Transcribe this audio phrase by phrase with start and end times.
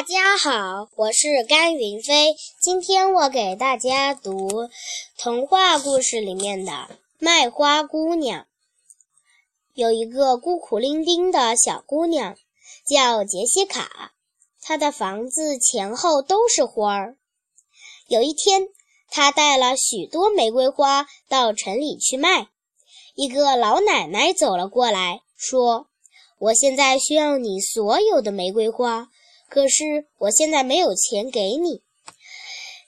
[0.00, 2.34] 大家好，我是甘云飞。
[2.58, 4.70] 今天我给大家读
[5.18, 6.72] 童话故事里面的
[7.18, 8.40] 《卖花姑娘》。
[9.74, 12.34] 有一个孤苦伶仃的小姑娘，
[12.88, 14.12] 叫杰西卡，
[14.62, 17.18] 她的房子前后都是花儿。
[18.08, 18.68] 有一天，
[19.10, 22.48] 她带了许多玫瑰花到城里去卖。
[23.14, 25.88] 一个老奶奶走了过来，说
[26.40, 29.10] ：“我现在需要你所有的玫瑰花。”
[29.50, 31.82] 可是我现在没有钱给你，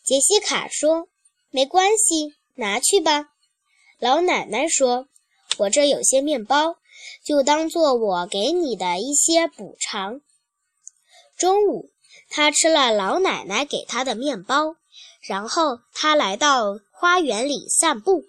[0.04, 1.08] 杰西卡说
[1.50, 3.30] ：“没关系，拿去吧。”
[3.98, 5.08] 老奶奶说
[5.58, 6.76] ：“我这有些面包，
[7.24, 10.20] 就当做我给你的一些补偿。”
[11.36, 11.90] 中午，
[12.30, 14.76] 他吃了老奶奶给他的面包，
[15.20, 18.22] 然后他来到花园里散步。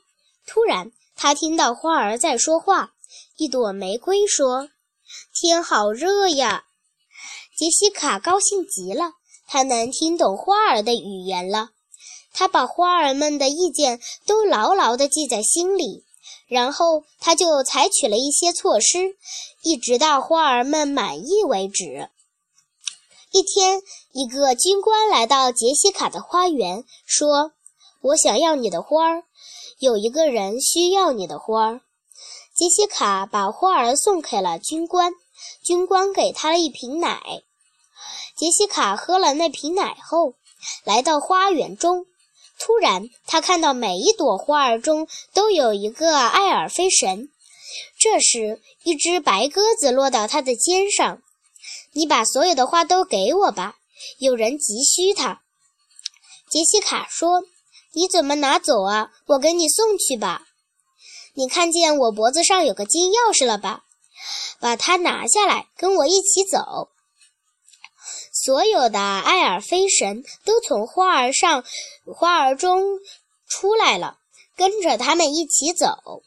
[0.47, 2.95] 突然，他听到花儿在说话。
[3.37, 4.69] 一朵玫瑰说
[5.39, 6.65] ：“天好热呀。”
[7.55, 9.13] 杰西卡高兴极了，
[9.45, 11.69] 她能听懂花儿的语言了。
[12.33, 16.03] 她把花儿们的意见都牢牢地记在心里，
[16.47, 19.15] 然后她就采取了一些措施，
[19.61, 22.09] 一直到花儿们满意为止。
[23.31, 23.83] 一天，
[24.13, 27.51] 一个军官来到杰西卡的花园，说
[28.01, 29.23] ：“我想要你的花儿，
[29.77, 31.81] 有一个人需要你的花儿。”
[32.55, 35.13] 杰西卡把花儿送给了军官。
[35.61, 37.43] 军官给他了一瓶奶，
[38.43, 40.33] 杰西卡喝了那瓶奶后，
[40.83, 42.05] 来到花园中。
[42.59, 47.29] 突然，他看到每一朵花儿中都有一个爱尔菲神。
[47.97, 51.21] 这时，一只白鸽子落到他的肩上。
[51.95, 53.77] “你把所有的花都给我吧，
[54.19, 55.41] 有人急需它。”
[56.51, 57.43] 杰西卡说。
[57.95, 59.11] “你怎么拿走啊？
[59.27, 60.41] 我给你送去吧。
[61.35, 63.83] 你看见我脖子上有个金钥匙了吧？”
[64.59, 66.89] 把它拿下来，跟我一起走。
[68.43, 71.63] 所有的艾尔菲神都从花儿上、
[72.13, 72.83] 花儿中
[73.47, 74.17] 出来了，
[74.57, 76.23] 跟着他们一起走。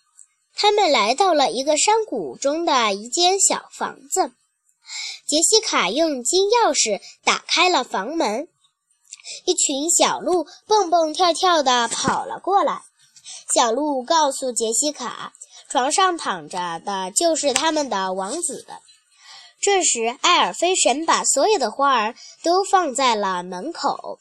[0.55, 4.33] 他们来到了一个山谷中的一间小房子。
[5.27, 8.49] 杰西卡用金钥匙打开了房门，
[9.45, 12.81] 一群小鹿蹦蹦跳跳地跑了过来。
[13.55, 15.35] 小鹿告诉杰西卡。
[15.69, 18.65] 床上躺着的就是他们的王子。
[19.67, 24.21] 这时，埃尔菲神把所有的花儿都放在了门口。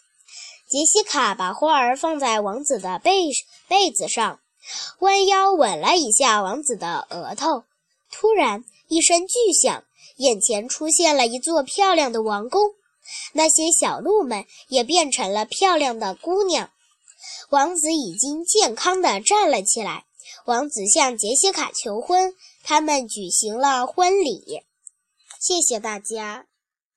[0.68, 3.30] 杰西卡把花儿放在王子的被
[3.68, 4.40] 被子上，
[5.02, 7.64] 弯腰吻了一下王子的额头。
[8.12, 9.84] 突然，一声巨响，
[10.16, 12.72] 眼前出现了一座漂亮的王宫。
[13.34, 16.72] 那些小鹿们也变成了漂亮的姑娘。
[17.52, 20.06] 王子已经健康地站了起来。
[20.46, 22.34] 王子向杰西卡求婚，
[22.64, 24.64] 他们举行了婚礼。
[25.40, 26.48] 谢谢大家。